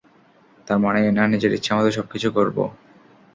[0.67, 2.57] তার মানে এই না, নিজের ইচ্ছামতো সবকিছু করব।